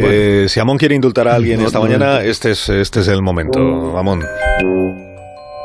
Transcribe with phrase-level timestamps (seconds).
[0.00, 3.60] Eh, si Amón quiere indultar a alguien esta mañana, este es, este es el momento.
[3.96, 4.24] Amón.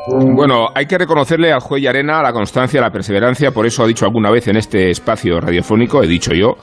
[0.06, 4.04] Bueno, hay que reconocerle al juez Arena la constancia, la perseverancia, por eso ha dicho
[4.04, 6.56] alguna vez en este espacio radiofónico, he dicho yo,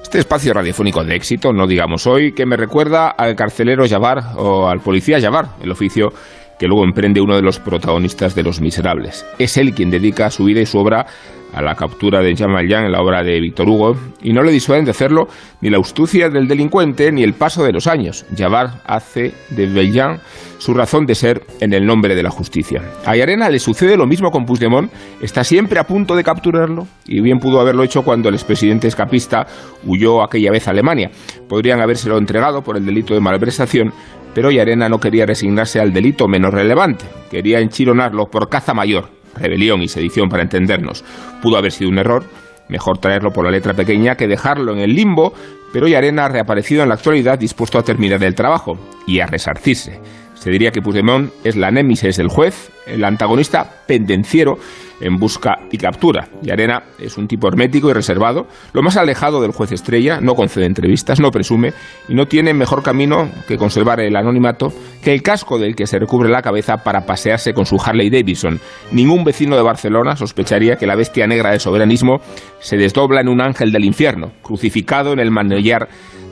[0.00, 4.68] este espacio radiofónico de éxito, no digamos hoy, que me recuerda al carcelero Yavar o
[4.68, 6.12] al policía Yavar, el oficio
[6.58, 9.24] que luego emprende uno de los protagonistas de Los Miserables.
[9.38, 11.06] Es él quien dedica su vida y su obra
[11.54, 14.50] a la captura de Jean Valjean en la obra de Víctor Hugo, y no le
[14.50, 15.28] disuaden de hacerlo
[15.60, 18.26] ni la astucia del delincuente ni el paso de los años.
[18.36, 20.18] Javard hace de Valjean
[20.58, 22.82] su razón de ser en el nombre de la justicia.
[23.04, 24.90] A Arena le sucede lo mismo con Puigdemont,
[25.20, 29.46] está siempre a punto de capturarlo, y bien pudo haberlo hecho cuando el expresidente escapista
[29.86, 31.10] huyó aquella vez a Alemania.
[31.48, 33.92] Podrían habérselo entregado por el delito de malversación,
[34.34, 39.82] pero Arena no quería resignarse al delito menos relevante, quería enchironarlo por caza mayor, rebelión
[39.82, 41.04] y sedición para entendernos.
[41.42, 42.24] Pudo haber sido un error,
[42.68, 45.32] mejor traerlo por la letra pequeña que dejarlo en el limbo,
[45.72, 50.00] pero Yarena ha reaparecido en la actualidad dispuesto a terminar el trabajo y a resarcirse.
[50.34, 54.58] Se diría que Puigdemont es la némesis del juez, el antagonista pendenciero
[55.00, 56.28] en busca y captura.
[56.42, 60.34] Y Arena es un tipo hermético y reservado, lo más alejado del juez estrella, no
[60.34, 61.72] concede entrevistas, no presume
[62.08, 65.98] y no tiene mejor camino que conservar el anonimato que el casco del que se
[65.98, 68.60] recubre la cabeza para pasearse con su Harley Davidson.
[68.92, 72.20] Ningún vecino de Barcelona sospecharía que la bestia negra del soberanismo
[72.60, 75.88] se desdobla en un ángel del infierno, crucificado en el manillar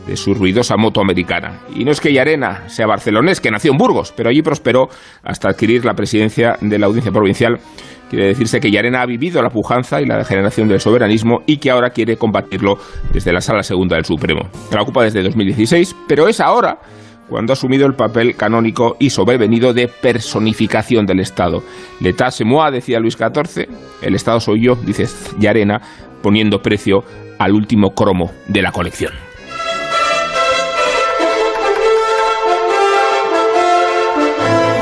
[0.07, 1.61] de su ruidosa moto americana.
[1.75, 4.89] Y no es que Yarena sea barcelonés, que nació en Burgos, pero allí prosperó
[5.23, 7.59] hasta adquirir la presidencia de la Audiencia Provincial.
[8.11, 11.71] Quiere decirse que Yarena ha vivido la pujanza y la degeneración del soberanismo y que
[11.71, 12.77] ahora quiere combatirlo
[13.13, 14.51] desde la Sala Segunda del Supremo.
[14.71, 16.79] La ocupa desde 2016, pero es ahora
[17.29, 21.63] cuando ha asumido el papel canónico y sobrevenido de personificación del Estado.
[22.01, 23.67] L'État c'est moi, decía Luis XIV,
[24.03, 25.07] el Estado soy yo, dice
[25.39, 25.81] Yarena,
[26.23, 27.05] poniendo precio
[27.39, 29.32] al último cromo de la colección.